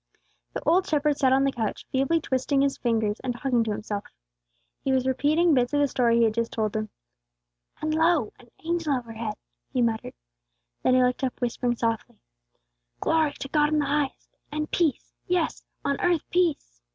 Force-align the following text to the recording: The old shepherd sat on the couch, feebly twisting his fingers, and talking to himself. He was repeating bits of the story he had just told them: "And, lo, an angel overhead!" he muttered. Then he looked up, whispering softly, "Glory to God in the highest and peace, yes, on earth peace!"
The 0.53 0.63
old 0.63 0.87
shepherd 0.87 1.17
sat 1.19 1.31
on 1.31 1.43
the 1.43 1.51
couch, 1.51 1.85
feebly 1.91 2.19
twisting 2.19 2.61
his 2.61 2.75
fingers, 2.75 3.19
and 3.19 3.35
talking 3.37 3.63
to 3.65 3.71
himself. 3.71 4.03
He 4.83 4.91
was 4.91 5.05
repeating 5.05 5.53
bits 5.53 5.73
of 5.73 5.79
the 5.79 5.87
story 5.87 6.17
he 6.17 6.23
had 6.23 6.33
just 6.33 6.51
told 6.53 6.73
them: 6.73 6.89
"And, 7.83 7.93
lo, 7.93 8.33
an 8.39 8.49
angel 8.65 8.95
overhead!" 8.95 9.35
he 9.71 9.83
muttered. 9.83 10.15
Then 10.81 10.95
he 10.95 11.03
looked 11.03 11.23
up, 11.23 11.39
whispering 11.39 11.75
softly, 11.75 12.15
"Glory 12.99 13.33
to 13.33 13.47
God 13.49 13.69
in 13.71 13.77
the 13.77 13.85
highest 13.85 14.31
and 14.51 14.71
peace, 14.71 15.13
yes, 15.27 15.63
on 15.85 16.01
earth 16.01 16.27
peace!" 16.31 16.81